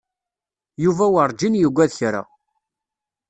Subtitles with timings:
[0.83, 2.21] Yuba werǧin yuggad kra.